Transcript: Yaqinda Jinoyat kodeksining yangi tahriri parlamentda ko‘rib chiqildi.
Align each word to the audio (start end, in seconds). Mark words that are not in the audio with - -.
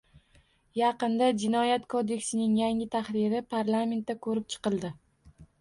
Yaqinda 0.79 1.27
Jinoyat 1.43 1.85
kodeksining 1.95 2.57
yangi 2.63 2.89
tahriri 2.97 3.45
parlamentda 3.55 4.21
ko‘rib 4.27 4.53
chiqildi. 4.57 4.93